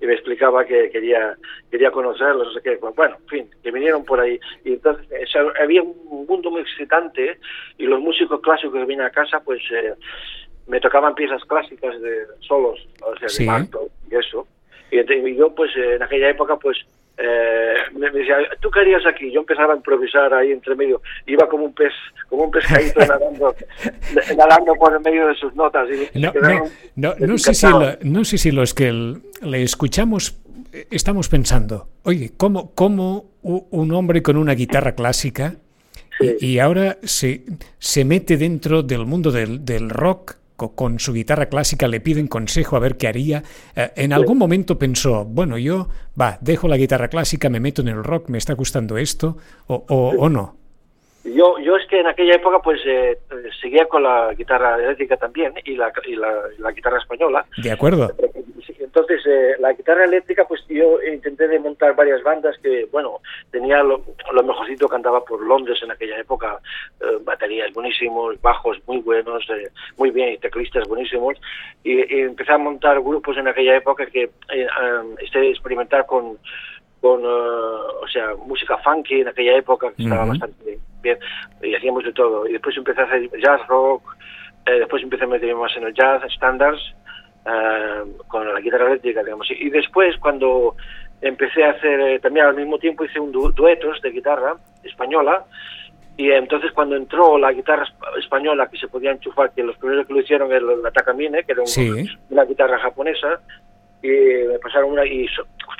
y 0.00 0.06
me 0.06 0.14
explicaba 0.14 0.64
que 0.64 0.90
quería 0.90 1.36
quería 1.70 1.90
conocerlos, 1.92 2.48
no 2.48 2.52
sé 2.52 2.60
qué, 2.62 2.76
bueno, 2.76 3.16
en 3.22 3.28
fin, 3.28 3.50
que 3.62 3.70
vinieron 3.70 4.04
por 4.04 4.18
ahí. 4.18 4.40
Y 4.64 4.72
entonces 4.72 5.06
había 5.60 5.82
un 5.82 6.26
mundo 6.26 6.50
muy 6.50 6.62
excitante 6.62 7.38
y 7.78 7.84
los 7.84 8.00
músicos 8.00 8.40
clásicos 8.40 8.74
que 8.74 8.80
venían 8.80 9.06
a 9.06 9.10
casa, 9.10 9.40
pues 9.40 9.62
eh, 9.70 9.94
me 10.66 10.80
tocaban 10.80 11.14
piezas 11.14 11.44
clásicas 11.44 12.00
de 12.00 12.26
solos, 12.40 12.88
o 13.02 13.16
sea, 13.16 13.28
de 13.38 13.46
Marto 13.46 13.88
y 14.10 14.16
eso. 14.16 14.46
Y, 14.90 15.36
yo, 15.36 15.54
pues, 15.54 15.70
en 15.76 16.02
aquella 16.02 16.30
época, 16.30 16.56
pues, 16.56 16.78
eh, 17.22 17.74
me, 17.92 18.10
decía, 18.10 18.36
¿tú 18.60 18.70
qué 18.70 18.80
harías 18.80 19.02
aquí? 19.06 19.30
Yo 19.30 19.40
empezaba 19.40 19.74
a 19.74 19.76
improvisar 19.76 20.32
ahí 20.32 20.52
entre 20.52 20.74
medio, 20.74 21.02
iba 21.26 21.46
como 21.48 21.64
un 21.64 21.74
pez, 21.74 21.92
como 22.28 22.44
un 22.44 22.50
pescadito 22.50 23.00
nadando, 23.06 23.54
nadando 24.36 24.74
por 24.74 24.94
el 24.94 25.00
medio 25.00 25.26
de 25.26 25.34
sus 25.34 25.54
notas. 25.54 25.88
no, 26.14 26.32
no, 26.96 27.14
no, 27.18 27.38
sé 27.38 27.54
si 27.54 27.66
lo, 27.66 27.98
no 28.02 28.24
sé 28.24 28.38
si 28.38 28.50
los 28.50 28.72
que 28.72 28.92
le 29.42 29.62
escuchamos 29.62 30.40
eh, 30.72 30.86
estamos 30.90 31.28
pensando, 31.28 31.88
oye, 32.04 32.32
¿cómo, 32.36 32.74
cómo 32.74 33.30
un 33.42 33.92
hombre 33.92 34.22
con 34.22 34.36
una 34.36 34.54
guitarra 34.54 34.94
clásica 34.94 35.56
y, 36.38 36.58
ahora 36.58 36.98
se, 37.02 37.44
se 37.78 38.04
mete 38.04 38.36
dentro 38.36 38.82
del 38.82 39.06
mundo 39.06 39.30
del, 39.30 39.64
del 39.64 39.88
rock 39.88 40.36
con 40.68 40.98
su 40.98 41.12
guitarra 41.12 41.46
clásica, 41.46 41.88
le 41.88 42.00
piden 42.00 42.28
consejo 42.28 42.76
a 42.76 42.80
ver 42.80 42.96
qué 42.96 43.08
haría. 43.08 43.42
Eh, 43.74 43.90
en 43.96 44.12
algún 44.12 44.38
momento 44.38 44.78
pensó, 44.78 45.24
bueno, 45.24 45.58
yo, 45.58 45.88
va, 46.20 46.38
dejo 46.40 46.68
la 46.68 46.76
guitarra 46.76 47.08
clásica, 47.08 47.48
me 47.48 47.60
meto 47.60 47.82
en 47.82 47.88
el 47.88 48.04
rock, 48.04 48.28
me 48.28 48.38
está 48.38 48.54
gustando 48.54 48.96
esto, 48.98 49.36
o, 49.66 49.84
o, 49.88 50.28
no. 50.28 50.56
Yo, 51.24 51.58
yo 51.58 51.76
es 51.76 51.86
que 51.88 52.00
en 52.00 52.06
aquella 52.06 52.34
época 52.34 52.60
pues 52.62 52.80
eh, 52.86 53.18
seguía 53.60 53.86
con 53.86 54.02
la 54.02 54.32
guitarra 54.34 54.76
eléctrica 54.76 55.16
también 55.16 55.52
y 55.64 55.76
la, 55.76 55.92
y 56.06 56.16
la, 56.16 56.72
guitarra 56.72 56.98
española. 56.98 57.44
De 57.62 57.70
acuerdo. 57.70 58.12
Entonces, 58.90 59.24
eh, 59.24 59.54
la 59.60 59.72
guitarra 59.72 60.04
eléctrica, 60.04 60.44
pues 60.48 60.66
yo 60.68 61.00
intenté 61.00 61.46
de 61.46 61.60
montar 61.60 61.94
varias 61.94 62.24
bandas 62.24 62.58
que, 62.58 62.88
bueno, 62.90 63.20
tenía 63.52 63.84
lo, 63.84 64.02
mejorcito 64.42 64.88
que 64.88 64.96
andaba 64.96 65.24
por 65.24 65.46
Londres 65.46 65.78
en 65.84 65.92
aquella 65.92 66.18
época, 66.18 66.58
eh, 67.00 67.18
baterías 67.22 67.72
buenísimos, 67.72 68.40
bajos 68.42 68.78
muy 68.88 68.98
buenos, 68.98 69.48
eh, 69.50 69.70
muy 69.96 70.10
bien, 70.10 70.30
y 70.32 70.38
teclistas 70.38 70.88
buenísimos, 70.88 71.40
y, 71.84 72.00
empecé 72.22 72.52
a 72.52 72.58
montar 72.58 73.00
grupos 73.00 73.36
en 73.36 73.46
aquella 73.46 73.76
época 73.76 74.06
que 74.06 74.24
eh, 74.24 74.66
este, 75.20 75.50
experimentar 75.50 76.04
con, 76.04 76.38
con 77.00 77.24
o 77.24 78.08
sea, 78.12 78.34
música 78.44 78.76
funky 78.78 79.20
en 79.20 79.28
aquella 79.28 79.56
época, 79.56 79.92
que 79.92 80.02
estaba 80.02 80.24
bastante 80.24 80.80
bien, 81.00 81.18
y 81.62 81.76
hacíamos 81.76 82.02
de 82.02 82.12
todo. 82.12 82.48
Y 82.48 82.54
después 82.54 82.76
empecé 82.76 83.02
a 83.02 83.04
hacer 83.04 83.30
jazz 83.40 83.64
rock, 83.68 84.16
después 84.66 85.00
empecé 85.00 85.22
a 85.22 85.28
meterme 85.28 85.60
más 85.60 85.76
en 85.76 85.84
el 85.84 85.94
jazz, 85.94 86.24
standards, 86.34 86.92
eh, 87.44 88.04
con 88.26 88.52
la 88.52 88.60
guitarra 88.60 88.88
eléctrica, 88.88 89.22
digamos. 89.22 89.48
Y, 89.50 89.70
después, 89.70 90.16
cuando 90.18 90.76
empecé 91.20 91.64
a 91.64 91.70
hacer, 91.70 92.00
eh, 92.00 92.20
también 92.20 92.46
al 92.46 92.56
mismo 92.56 92.78
tiempo 92.78 93.04
hice 93.04 93.20
un 93.20 93.32
duetos 93.32 94.00
de 94.02 94.10
guitarra 94.10 94.56
española, 94.82 95.44
y 96.16 96.30
entonces 96.32 96.72
cuando 96.72 96.96
entró 96.96 97.38
la 97.38 97.52
guitarra 97.52 97.86
española 98.18 98.68
que 98.68 98.76
se 98.76 98.88
podía 98.88 99.12
enchufar, 99.12 99.52
que 99.52 99.62
los 99.62 99.76
primeros 99.78 100.06
que 100.06 100.12
lo 100.12 100.20
hicieron 100.20 100.52
era 100.52 100.60
la 100.60 100.90
Takamine, 100.90 101.44
que 101.44 101.52
era 101.52 101.62
una 102.28 102.44
guitarra 102.44 102.78
japonesa, 102.78 103.40
y 104.02 104.08
me 104.08 104.58
pasaron 104.58 104.92
una 104.92 105.04
y 105.06 105.26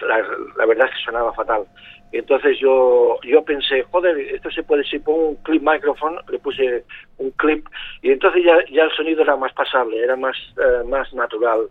la, 0.06 0.66
verdad 0.66 0.88
es 0.88 0.94
que 0.94 1.04
sonaba 1.04 1.32
fatal. 1.32 1.64
Y 2.12 2.18
entonces 2.18 2.58
yo 2.58 3.18
yo 3.22 3.44
pensé, 3.44 3.84
joder, 3.84 4.18
esto 4.18 4.50
se 4.50 4.62
puede, 4.62 4.84
si 4.84 4.98
pongo 4.98 5.28
un 5.28 5.36
clip 5.36 5.62
microphone, 5.62 6.16
le 6.28 6.38
puse 6.38 6.84
un 7.18 7.30
clip 7.32 7.66
y 8.02 8.10
entonces 8.10 8.42
ya, 8.44 8.58
ya 8.70 8.84
el 8.84 8.90
sonido 8.92 9.22
era 9.22 9.36
más 9.36 9.52
pasable, 9.52 10.02
era 10.02 10.16
más, 10.16 10.36
eh, 10.58 10.84
más 10.86 11.12
natural. 11.14 11.68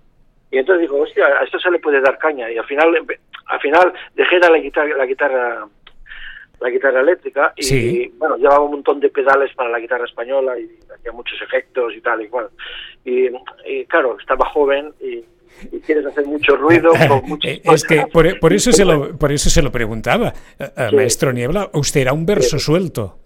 Y 0.51 0.57
entonces 0.57 0.81
digo, 0.81 1.01
hostia, 1.01 1.25
a 1.27 1.43
esto 1.43 1.59
se 1.59 1.69
le 1.69 1.79
puede 1.79 2.01
dar 2.01 2.17
caña 2.17 2.49
y 2.49 2.57
al 2.57 2.65
final 2.65 2.95
al 3.47 3.59
final 3.59 3.93
dejé 4.15 4.39
la 4.39 4.57
guitarra 4.57 4.95
la 4.95 5.05
guitarra 5.05 5.67
la 6.61 6.69
guitarra 6.69 7.01
eléctrica 7.01 7.53
y, 7.55 8.07
bueno 8.09 8.37
llevaba 8.37 8.61
un 8.61 8.71
montón 8.71 8.99
de 8.99 9.09
pedales 9.09 9.53
para 9.55 9.69
la 9.69 9.79
guitarra 9.79 10.05
española 10.05 10.57
y 10.59 10.69
hacía 10.93 11.11
muchos 11.11 11.41
efectos 11.41 11.93
y 11.95 12.01
tal 12.01 12.21
y 12.21 12.27
bueno 12.27 12.49
y, 13.05 13.29
y 13.65 13.85
claro 13.85 14.17
estaba 14.19 14.45
joven 14.49 14.93
y 14.99 15.23
y 15.71 15.79
quieres 15.79 16.05
hacer 16.05 16.25
mucho 16.25 16.55
ruido. 16.55 16.91
Con 16.91 17.39
eh, 17.43 17.61
es 17.63 17.83
que 17.83 18.05
por, 18.07 18.53
eso 18.53 18.71
se 18.71 18.85
lo, 18.85 19.17
por 19.17 19.31
eso 19.31 19.49
se 19.49 19.61
lo 19.61 19.71
preguntaba, 19.71 20.33
eh, 20.57 20.69
eh, 20.75 20.89
maestro 20.93 21.31
Niebla, 21.31 21.69
usted 21.73 22.01
era 22.01 22.13
un 22.13 22.25
verso 22.25 22.59
suelto. 22.59 23.17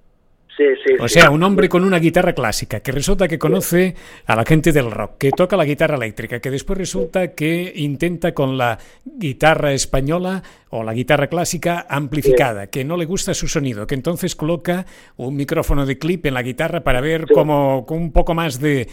Sí, 0.55 0.65
sí, 0.85 0.93
o 0.99 1.07
sea, 1.07 1.31
un 1.31 1.41
hombre 1.41 1.67
con 1.67 1.83
una 1.83 1.97
guitarra 1.97 2.33
clásica, 2.33 2.79
que 2.81 2.91
resulta 2.91 3.27
que 3.27 3.39
conoce 3.39 3.95
a 4.27 4.35
la 4.35 4.45
gente 4.45 4.71
del 4.71 4.91
rock, 4.91 5.17
que 5.17 5.31
toca 5.31 5.57
la 5.57 5.65
guitarra 5.65 5.95
eléctrica, 5.95 6.39
que 6.39 6.51
después 6.51 6.77
resulta 6.77 7.33
que 7.33 7.73
intenta 7.75 8.35
con 8.35 8.55
la 8.55 8.77
guitarra 9.03 9.73
española 9.73 10.43
o 10.69 10.83
la 10.83 10.93
guitarra 10.93 11.25
clásica 11.27 11.87
amplificada, 11.89 12.67
que 12.67 12.83
no 12.83 12.97
le 12.97 13.05
gusta 13.05 13.33
su 13.33 13.47
sonido, 13.47 13.87
que 13.87 13.95
entonces 13.95 14.35
coloca 14.35 14.85
un 15.17 15.35
micrófono 15.35 15.87
de 15.87 15.97
clip 15.97 16.27
en 16.27 16.35
la 16.35 16.43
guitarra 16.43 16.81
para 16.81 17.01
ver 17.01 17.25
como 17.33 17.85
con 17.87 17.97
un 17.97 18.13
poco 18.13 18.35
más 18.35 18.59
de, 18.59 18.87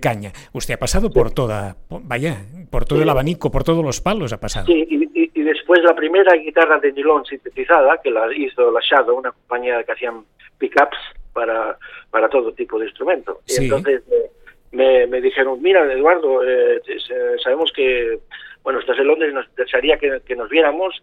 caña. 0.00 0.32
Usted 0.54 0.74
ha 0.74 0.78
pasado 0.78 1.10
por 1.10 1.30
toda, 1.30 1.76
vaya, 1.90 2.38
por 2.70 2.86
todo 2.86 3.02
el 3.02 3.08
abanico, 3.08 3.50
por 3.50 3.64
todos 3.64 3.84
los 3.84 4.00
palos 4.00 4.32
ha 4.32 4.40
pasado. 4.40 4.66
Sí, 4.66 4.86
y, 4.88 5.30
y 5.34 5.42
después 5.42 5.82
la 5.82 5.94
primera 5.94 6.34
guitarra 6.36 6.78
de 6.78 6.92
nylon 6.92 7.24
sintetizada, 7.26 8.00
que 8.02 8.10
la 8.10 8.26
hizo 8.34 8.70
la 8.70 8.80
Shadow, 8.80 9.18
una 9.18 9.32
compañía 9.32 9.82
que 9.84 9.92
hacían 9.92 10.24
pickups 10.62 10.96
para, 11.32 11.76
para 12.10 12.28
todo 12.28 12.52
tipo 12.52 12.78
de 12.78 12.86
instrumento. 12.86 13.40
Y 13.48 13.64
entonces 13.64 14.02
me, 14.70 15.06
me, 15.08 15.20
dijeron, 15.20 15.60
mira, 15.60 15.92
Eduardo, 15.92 16.42
eh, 16.46 16.80
sabemos 17.42 17.72
que, 17.72 18.20
bueno, 18.62 18.78
estás 18.78 18.98
en 18.98 19.08
Londres, 19.08 19.34
nos 19.34 19.52
desearía 19.56 19.98
que, 19.98 20.20
que 20.24 20.36
nos 20.36 20.48
viéramos, 20.48 21.02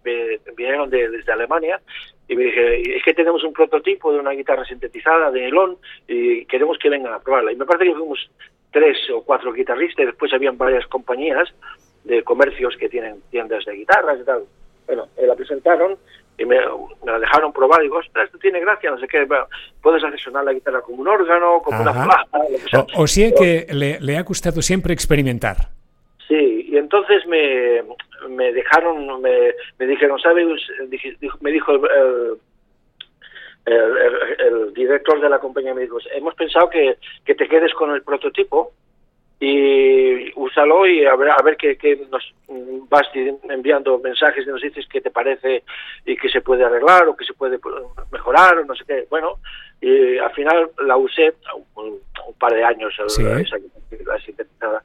vinieron 0.56 0.90
desde 0.90 1.32
Alemania, 1.32 1.82
y 2.30 2.36
me 2.36 2.46
dije, 2.46 2.98
es 2.98 3.04
que 3.04 3.14
tenemos 3.14 3.44
un 3.44 3.54
prototipo 3.54 4.14
de 4.14 4.20
una 4.20 4.32
guitarra 4.32 4.64
sintetizada 4.64 5.32
de 5.32 5.42
nylon 5.42 5.78
y 6.08 6.46
queremos 6.46 6.78
que 6.78 6.90
vengan 6.90 7.14
a 7.14 7.20
probarla. 7.20 7.52
Y 7.52 7.56
me 7.56 7.66
parece 7.66 7.86
que 7.86 7.98
fuimos 7.98 8.30
tres 8.72 8.98
o 9.10 9.24
cuatro 9.24 9.52
guitarristas, 9.52 10.06
después 10.06 10.32
habían 10.32 10.58
varias 10.58 10.86
compañías 10.88 11.50
de 12.04 12.24
comercios 12.24 12.78
que 12.78 12.88
tienen 12.88 13.22
tiendas 13.30 13.66
de 13.66 13.74
guitarras 13.74 14.20
y 14.22 14.24
tal. 14.24 14.44
Bueno, 14.86 15.08
eh, 15.18 15.26
la 15.28 15.36
presentaron 15.36 15.98
y 16.38 16.46
me, 16.46 16.58
la 17.12 17.20
dejaron 17.20 17.54
probar 17.54 17.82
y 17.82 17.84
digo, 17.84 17.98
ostras, 17.98 18.26
esto 18.26 18.38
tiene 18.38 18.60
gracia, 18.60 18.92
no 18.92 19.00
sé 19.00 19.08
qué, 19.08 19.28
puedes 19.82 20.04
hacer 20.04 20.20
sonar 20.20 20.44
la 20.44 20.54
guitarra 20.54 20.82
como 20.82 21.02
un 21.02 21.08
órgano, 21.08 21.62
como 21.64 21.82
una 21.82 21.92
plaza. 21.92 22.26
O, 22.96 23.08
sea 23.08 23.32
que 23.32 23.68
le, 23.72 24.18
ha 24.18 24.24
gustado 24.24 24.62
siempre 24.62 24.94
experimentar. 24.94 25.58
Sí, 26.28 26.68
y 26.70 26.78
entonces 26.78 27.26
me, 27.28 27.84
me 28.30 28.54
dejaron, 28.54 29.22
me, 29.22 29.54
me 29.78 29.88
dijeron, 29.88 30.20
¿sabes? 30.20 30.46
Me 31.42 31.52
dijo 31.52 31.72
el, 31.74 32.38
el, 33.66 34.74
director 34.74 35.20
de 35.22 35.30
la 35.30 35.40
compañía, 35.40 35.74
me 35.74 35.82
dijo, 35.82 35.98
hemos 36.14 36.36
pensado 36.36 36.70
que, 36.70 36.98
que 37.26 37.36
te 37.36 37.48
quedes 37.48 37.74
con 37.74 37.92
el 37.92 38.02
prototipo 38.04 38.72
y 39.40 40.32
úsalo 40.36 40.86
y 40.86 41.06
a 41.06 41.16
ver, 41.16 41.30
a 41.30 41.42
ver 41.44 41.56
qué, 41.56 41.78
nos 42.12 42.34
vas 42.90 43.08
enviando 43.50 43.98
mensajes 44.00 44.46
y 44.46 44.50
nos 44.50 44.62
dices 44.62 44.86
qué 44.92 45.00
te 45.00 45.12
parece 45.12 45.64
y 46.06 46.18
que 46.18 46.28
se 46.30 46.42
puede 46.42 46.66
arreglar 46.66 47.08
o 47.08 47.16
que 47.16 47.24
se 47.24 47.34
puede 47.34 47.58
mejorar 48.12 48.58
o 48.58 48.66
no 48.66 48.76
sé 48.76 48.84
qué. 48.86 49.06
Bueno, 49.10 49.40
y 49.80 50.18
al 50.18 50.32
final 50.34 50.70
la 50.86 50.98
usé 50.98 51.34
un, 51.76 52.00
par 52.38 52.54
de 52.54 52.64
años, 52.64 52.94
la 52.98 54.20
sintetizada. 54.20 54.84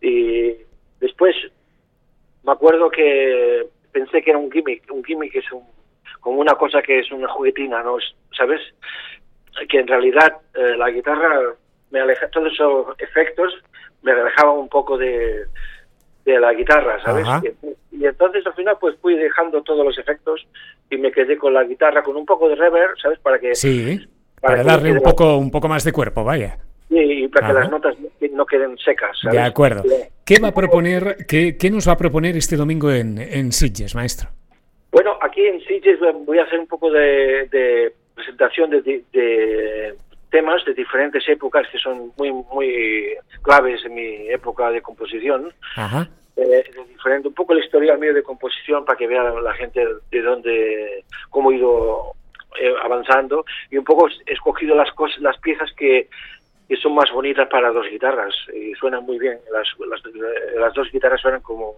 Y 0.00 0.56
después 1.00 1.34
me 2.44 2.52
acuerdo 2.52 2.88
que 2.90 3.66
pensé 3.90 4.22
que 4.22 4.30
era 4.30 4.38
un 4.38 4.52
gimmick, 4.52 4.84
un 4.92 5.02
gimmick 5.04 5.34
es 5.34 5.50
un, 5.50 5.64
como 6.20 6.40
una 6.40 6.54
cosa 6.54 6.80
que 6.80 7.00
es 7.00 7.10
una 7.10 7.28
juguetina, 7.28 7.82
¿no? 7.82 7.96
¿Sabes? 8.36 8.60
Que 9.68 9.80
en 9.80 9.88
realidad 9.88 10.36
eh, 10.54 10.76
la 10.76 10.90
guitarra 10.90 11.56
me 11.90 12.00
aleja 12.00 12.28
todos 12.28 12.52
esos 12.52 12.86
efectos 12.98 13.54
me 14.02 14.12
alejaba 14.12 14.52
un 14.52 14.68
poco 14.68 14.96
de, 14.96 15.46
de 16.24 16.40
la 16.40 16.52
guitarra, 16.54 17.02
¿sabes? 17.02 17.26
Y, 17.90 18.04
entonces 18.04 18.46
al 18.46 18.54
final 18.54 18.76
pues 18.80 18.96
fui 19.00 19.16
dejando 19.16 19.62
todos 19.62 19.84
los 19.84 19.98
efectos 19.98 20.46
y 20.90 20.96
me 20.96 21.10
quedé 21.10 21.36
con 21.36 21.54
la 21.54 21.64
guitarra 21.64 22.02
con 22.02 22.16
un 22.16 22.26
poco 22.26 22.48
de 22.48 22.54
reverb, 22.54 22.96
¿sabes? 23.00 23.18
Para 23.18 23.38
que 23.38 23.54
sí, 23.54 24.06
para, 24.40 24.62
darle 24.62 24.92
un 24.92 25.00
poco 25.00 25.36
un 25.36 25.50
poco 25.50 25.68
más 25.68 25.82
de 25.84 25.92
cuerpo, 25.92 26.24
vaya. 26.24 26.58
Y 26.88 27.26
para 27.28 27.48
que 27.48 27.52
las 27.52 27.70
notas 27.70 27.96
no 28.32 28.46
queden 28.46 28.78
secas. 28.78 29.18
¿sabes? 29.20 29.38
De 29.38 29.44
acuerdo. 29.44 29.82
¿Qué 30.24 30.38
va 30.40 30.48
a 30.48 30.54
proponer, 30.54 31.16
qué, 31.26 31.56
qué 31.56 31.70
nos 31.70 31.88
va 31.88 31.92
a 31.92 31.96
proponer 31.96 32.36
este 32.36 32.56
domingo 32.56 32.92
en, 32.92 33.18
en 33.18 33.50
Sitges, 33.50 33.94
maestro? 33.96 34.30
Bueno, 34.92 35.18
aquí 35.20 35.44
en 35.44 35.60
Sitges 35.62 35.98
voy 36.24 36.38
a 36.38 36.44
hacer 36.44 36.60
un 36.60 36.66
poco 36.66 36.90
de, 36.90 37.48
de 37.50 37.92
presentación 38.14 38.70
de, 38.70 39.02
de, 39.12 39.94
temas 40.36 40.62
de 40.66 40.74
diferentes 40.74 41.26
épocas 41.30 41.66
que 41.72 41.78
son 41.78 42.12
muy 42.18 42.30
muy 42.30 43.14
claves 43.40 43.82
en 43.86 43.94
mi 43.94 44.28
época 44.28 44.70
de 44.70 44.82
composición. 44.82 45.50
Eh, 46.36 46.64
diferente, 46.90 47.28
un 47.28 47.34
poco 47.34 47.54
la 47.54 47.64
historia 47.64 47.96
mío 47.96 48.12
de 48.12 48.22
composición 48.22 48.84
para 48.84 48.98
que 48.98 49.06
vea 49.06 49.22
la 49.22 49.54
gente 49.54 49.80
de 50.10 50.20
dónde, 50.20 51.04
cómo 51.30 51.50
he 51.50 51.56
ido 51.56 52.12
eh, 52.60 52.74
avanzando 52.84 53.46
y 53.70 53.78
un 53.78 53.84
poco 53.84 54.08
he 54.26 54.34
escogido 54.34 54.74
las 54.74 54.92
cosas, 54.92 55.18
las 55.22 55.38
piezas 55.38 55.72
que 55.72 56.10
y 56.68 56.76
son 56.76 56.94
más 56.94 57.10
bonitas 57.12 57.48
para 57.48 57.70
dos 57.70 57.86
guitarras 57.88 58.34
y 58.52 58.74
suenan 58.74 59.04
muy 59.04 59.18
bien. 59.18 59.38
Las, 59.52 59.68
las, 59.88 60.02
las 60.56 60.74
dos 60.74 60.90
guitarras 60.90 61.20
suenan 61.20 61.40
como, 61.40 61.74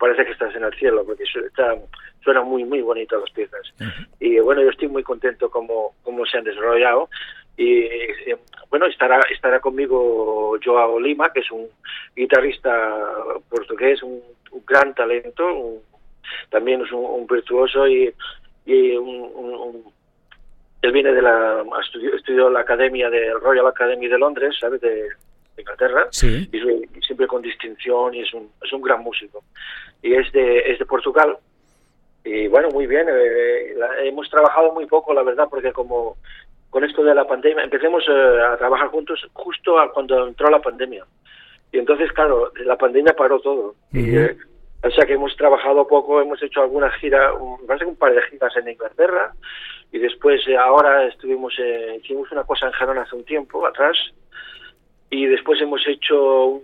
parece 0.00 0.24
que 0.24 0.32
estás 0.32 0.54
en 0.56 0.64
el 0.64 0.74
cielo, 0.74 1.04
porque 1.04 1.22
está, 1.22 1.76
suenan 2.24 2.46
muy, 2.46 2.64
muy 2.64 2.80
bonitas 2.80 3.20
las 3.20 3.30
piezas. 3.30 3.72
Y 4.18 4.38
bueno, 4.40 4.62
yo 4.62 4.70
estoy 4.70 4.88
muy 4.88 5.02
contento 5.02 5.48
como, 5.50 5.94
como 6.02 6.26
se 6.26 6.38
han 6.38 6.44
desarrollado. 6.44 7.08
Y 7.56 7.88
bueno, 8.70 8.86
estará, 8.86 9.20
estará 9.30 9.60
conmigo 9.60 10.58
Joao 10.64 10.98
Lima, 10.98 11.32
que 11.32 11.40
es 11.40 11.50
un 11.50 11.68
guitarrista 12.16 12.96
portugués, 13.48 14.02
un, 14.02 14.22
gran 14.66 14.94
talento, 14.94 15.80
también 16.48 16.82
es 16.82 16.92
un, 16.92 17.26
virtuoso 17.26 17.86
y, 17.88 18.12
y 18.66 18.96
un 18.96 19.84
él 20.82 20.92
viene 20.92 21.12
de 21.12 21.22
la 21.22 21.62
estudió, 21.82 22.14
estudió 22.14 22.50
la 22.50 22.60
academia 22.60 23.10
de 23.10 23.32
Royal 23.34 23.66
Academy 23.66 24.08
de 24.08 24.18
Londres, 24.18 24.56
¿sabes? 24.58 24.80
De, 24.80 25.08
Inglaterra, 25.58 26.08
sí. 26.10 26.48
y, 26.50 27.00
siempre 27.02 27.26
con 27.26 27.42
distinción 27.42 28.14
y 28.14 28.20
es 28.20 28.32
un, 28.32 28.50
es 28.64 28.72
un 28.72 28.80
gran 28.80 29.02
músico. 29.02 29.44
Y 30.00 30.14
es 30.14 30.32
de, 30.32 30.58
es 30.72 30.78
de 30.78 30.86
Portugal. 30.86 31.36
Y 32.24 32.48
bueno, 32.48 32.70
muy 32.70 32.86
bien, 32.86 33.06
eh, 33.10 33.74
hemos 34.04 34.30
trabajado 34.30 34.72
muy 34.72 34.86
poco, 34.86 35.12
la 35.12 35.22
verdad, 35.22 35.48
porque 35.50 35.72
como 35.72 36.16
con 36.70 36.84
esto 36.84 37.02
de 37.02 37.14
la 37.14 37.26
pandemia, 37.26 37.64
empecemos 37.64 38.04
eh, 38.08 38.40
a 38.42 38.56
trabajar 38.56 38.88
juntos 38.88 39.26
justo 39.32 39.76
cuando 39.92 40.28
entró 40.28 40.48
la 40.48 40.60
pandemia. 40.60 41.04
Y 41.72 41.78
entonces, 41.78 42.12
claro, 42.12 42.52
la 42.64 42.76
pandemia 42.76 43.14
paró 43.14 43.40
todo. 43.40 43.74
y, 43.92 44.16
eh, 44.16 44.36
o 44.82 44.90
sea 44.90 45.04
que 45.04 45.12
hemos 45.12 45.36
trabajado 45.36 45.86
poco, 45.86 46.20
hemos 46.22 46.42
hecho 46.42 46.62
alguna 46.62 46.90
gira, 46.92 47.34
un, 47.34 47.60
un 47.60 47.96
par 47.96 48.14
de 48.14 48.22
giras 48.22 48.56
en 48.56 48.68
Inglaterra, 48.68 49.32
y 49.92 49.98
después 49.98 50.40
eh, 50.46 50.56
ahora 50.56 51.06
estuvimos 51.06 51.54
eh, 51.58 52.00
hicimos 52.02 52.30
una 52.32 52.44
cosa 52.44 52.66
en 52.66 52.72
Gerona 52.72 53.02
hace 53.02 53.16
un 53.16 53.24
tiempo 53.24 53.66
atrás 53.66 53.96
y 55.10 55.26
después 55.26 55.60
hemos 55.60 55.84
hecho 55.86 56.62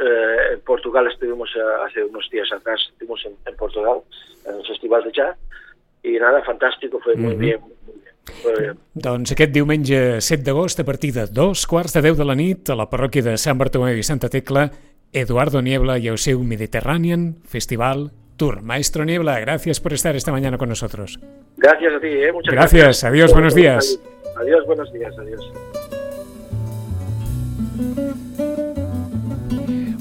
eh, 0.00 0.54
en 0.54 0.60
Portugal 0.60 1.06
estuvimos 1.06 1.50
hace 1.84 2.04
unos 2.04 2.28
días 2.30 2.50
atrás 2.52 2.80
estuvimos 2.90 3.24
en, 3.26 3.56
Portugal 3.56 4.00
en 4.46 4.56
el 4.56 4.66
festival 4.66 5.04
de 5.04 5.12
jazz 5.12 5.36
i 6.02 6.18
nada, 6.18 6.42
fantàstic, 6.44 6.94
fue 7.02 7.16
muy, 7.16 7.34
-hmm. 7.34 7.38
bien, 7.38 7.60
muy 7.60 7.96
bien. 8.02 8.07
Doncs 8.94 9.32
aquest 9.34 9.52
diumenge 9.54 10.20
7 10.24 10.42
d'agost 10.46 10.80
a 10.80 10.86
partir 10.88 11.12
de 11.16 11.26
dos 11.26 11.66
quarts 11.66 11.96
de 11.96 12.02
10 12.02 12.18
de 12.18 12.26
la 12.28 12.36
nit 12.38 12.70
a 12.70 12.76
la 12.78 12.88
parròquia 12.90 13.24
de 13.24 13.36
Sant 13.38 13.58
Bartomeu 13.58 13.96
i 13.96 14.06
Santa 14.06 14.30
Tecla 14.32 14.68
Eduardo 15.12 15.62
Niebla 15.62 15.98
i 15.98 16.08
el 16.08 16.18
seu 16.18 16.42
Mediterranean 16.44 17.36
Festival 17.44 18.10
Tour. 18.36 18.62
Maestro 18.62 19.04
Niebla, 19.04 19.40
gracias 19.40 19.80
por 19.80 19.92
estar 19.92 20.16
esta 20.16 20.32
mañana 20.32 20.58
con 20.58 20.68
nosotros. 20.68 21.18
Gracias 21.56 21.94
a 21.94 22.00
ti, 22.00 22.08
¿eh? 22.08 22.32
muchas 22.32 22.54
gracias. 22.54 22.82
gracias. 22.82 23.04
Adiós, 23.04 23.32
buenos 23.32 23.54
días. 23.54 24.00
Adiós, 24.36 24.66
buenos 24.66 24.92
días, 24.92 25.14
adiós. 25.18 25.52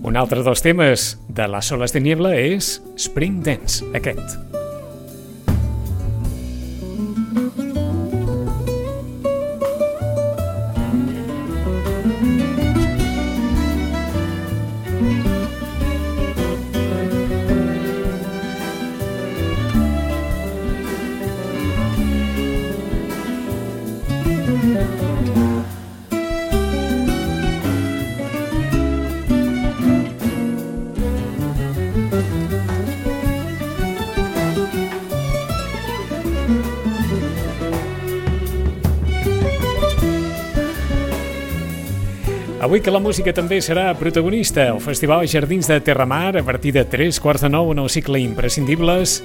Un 0.04 0.16
altre 0.16 0.40
dels 0.40 0.62
temes 0.64 1.18
de 1.28 1.48
les 1.52 1.68
soles 1.68 1.92
de 1.92 2.00
Niebla 2.00 2.32
és 2.40 2.78
Spring 2.96 3.42
Dance, 3.44 3.84
aquest. 3.98 4.38
Avui 42.68 42.82
que 42.84 42.92
la 42.92 43.00
música 43.00 43.32
també 43.32 43.62
serà 43.64 43.94
protagonista, 43.96 44.66
el 44.74 44.82
Festival 44.84 45.22
Jardins 45.32 45.70
de 45.72 45.78
Terramar, 45.80 46.36
a 46.36 46.42
partir 46.44 46.74
de 46.76 46.82
3 46.84 47.16
quarts 47.24 47.46
de 47.46 47.50
9 47.54 47.72
en 47.72 47.80
el 47.80 47.88
cicle 47.88 48.20
Imprescindibles, 48.20 49.22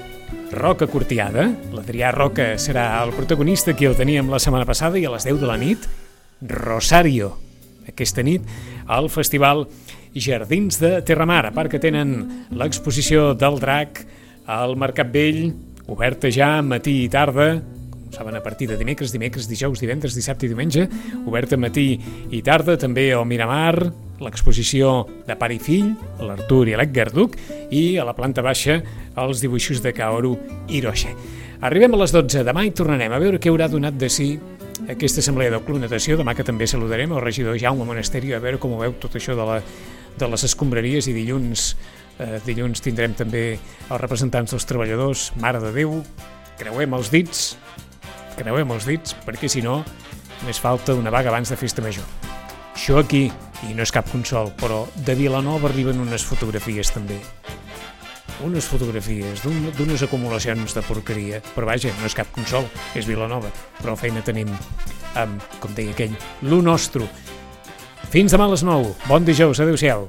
Roca 0.52 0.86
Cortiada. 0.86 1.48
L'Adrià 1.74 2.12
Roca 2.14 2.52
serà 2.62 2.84
el 3.02 3.10
protagonista 3.16 3.74
que 3.74 3.88
el 3.90 3.98
teníem 3.98 4.30
la 4.30 4.38
setmana 4.38 4.68
passada 4.68 4.94
i 4.94 5.08
a 5.08 5.10
les 5.10 5.26
10 5.26 5.42
de 5.42 5.50
la 5.50 5.58
nit, 5.58 5.90
Rosario. 6.54 7.32
Aquesta 7.90 8.22
nit, 8.22 8.46
al 8.86 9.10
Festival 9.10 9.66
Jardins 10.14 10.78
de 10.78 11.00
Terramar, 11.02 11.48
a 11.48 11.50
part 11.50 11.74
que 11.74 11.82
tenen 11.82 12.46
l'exposició 12.54 13.32
del 13.34 13.58
drac 13.58 14.04
al 14.46 14.78
Mercat 14.78 15.10
Vell, 15.10 15.48
oberta 15.90 16.30
ja 16.30 16.60
matí 16.62 17.00
i 17.08 17.10
tarda, 17.10 17.56
saben, 18.12 18.36
a 18.36 18.42
partir 18.42 18.68
de 18.68 18.76
dimecres, 18.76 19.12
dimecres, 19.12 19.48
dijous, 19.48 19.80
divendres, 19.80 20.14
dissabte 20.14 20.46
i 20.46 20.52
diumenge, 20.52 20.86
oberta 21.26 21.56
matí 21.56 21.96
i 22.30 22.42
tarda, 22.44 22.76
també 22.78 23.08
al 23.16 23.26
Miramar, 23.26 23.90
l'exposició 24.22 24.92
de 25.26 25.36
pare 25.38 25.56
i 25.56 25.60
fill, 25.62 25.92
l'Artur 26.22 26.66
i 26.70 26.76
l'Edgar 26.78 27.10
Duc, 27.12 27.36
i 27.72 27.96
a 27.98 28.06
la 28.06 28.14
planta 28.14 28.44
baixa 28.44 28.78
els 29.18 29.42
dibuixos 29.42 29.82
de 29.82 29.94
Kaoru 29.96 30.36
Hiroshi. 30.68 31.14
Arribem 31.62 31.94
a 31.94 32.02
les 32.02 32.12
12, 32.14 32.42
demà 32.46 32.64
i 32.66 32.72
tornarem. 32.74 33.12
A 33.14 33.20
veure 33.22 33.38
què 33.38 33.50
haurà 33.50 33.68
donat 33.70 33.94
de 33.98 34.08
si 34.10 34.32
aquesta 34.90 35.22
assemblea 35.22 35.52
del 35.52 35.62
Club 35.62 35.78
Natació, 35.82 36.16
demà 36.18 36.34
que 36.34 36.46
també 36.46 36.66
saludarem 36.66 37.12
el 37.14 37.22
regidor 37.22 37.58
Jaume 37.60 37.86
Monasteri 37.86 38.32
a 38.34 38.40
veure 38.42 38.58
com 38.58 38.74
ho 38.74 38.80
veu 38.80 38.96
tot 39.02 39.14
això 39.18 39.36
de, 39.38 39.46
la, 39.46 39.60
de 40.18 40.30
les 40.32 40.46
escombraries 40.48 41.06
i 41.06 41.14
dilluns 41.14 41.72
eh, 42.18 42.40
dilluns 42.46 42.82
tindrem 42.82 43.14
també 43.14 43.44
els 43.54 44.00
representants 44.02 44.54
dels 44.54 44.66
treballadors, 44.68 45.30
Mare 45.42 45.62
de 45.62 45.70
Déu, 45.76 46.00
creuem 46.58 46.98
els 46.98 47.12
dits 47.14 47.52
creuem 48.42 48.74
els 48.74 48.86
dits, 48.88 49.16
perquè 49.24 49.48
si 49.50 49.62
no, 49.64 49.80
més 50.46 50.60
falta 50.60 50.96
una 50.98 51.12
vaga 51.14 51.30
abans 51.30 51.52
de 51.52 51.58
festa 51.58 51.84
major. 51.84 52.06
Això 52.74 52.98
aquí, 52.98 53.26
i 53.68 53.74
no 53.76 53.84
és 53.84 53.92
cap 53.94 54.08
consol, 54.10 54.50
però 54.58 54.82
de 55.06 55.14
Vilanova 55.14 55.68
arriben 55.70 56.00
unes 56.02 56.24
fotografies 56.26 56.90
també. 56.94 57.18
Unes 58.42 58.66
fotografies 58.66 59.44
d'unes 59.44 60.02
acumulacions 60.02 60.74
de 60.74 60.82
porqueria. 60.82 61.38
Però 61.54 61.68
vaja, 61.68 61.92
no 62.00 62.08
és 62.08 62.16
cap 62.18 62.32
consol, 62.34 62.66
és 62.98 63.06
Vilanova. 63.06 63.52
Però 63.78 63.94
feina 63.98 64.24
tenim 64.26 64.50
amb, 65.14 65.44
com 65.62 65.76
deia 65.76 65.94
aquell, 65.94 66.16
lo 66.48 66.58
nostre. 66.64 67.06
Fins 68.10 68.34
demà 68.34 68.50
a 68.50 68.56
les 68.56 68.66
9. 68.66 68.96
Bon 69.06 69.24
dijous, 69.28 69.62
adeu-siau. 69.62 70.08